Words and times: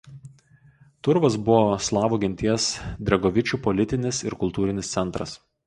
Turovas 1.07 1.37
buvo 1.49 1.75
slavų 1.89 2.19
genties 2.25 2.67
dregovičių 3.11 3.63
politinis 3.69 4.25
ir 4.29 4.41
kultūrinis 4.43 4.95
centras. 4.99 5.39